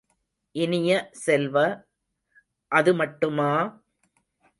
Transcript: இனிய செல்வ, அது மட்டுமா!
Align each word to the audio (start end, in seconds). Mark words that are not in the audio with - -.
இனிய 0.55 0.91
செல்வ, 1.11 1.55
அது 2.71 2.93
மட்டுமா! 2.93 3.51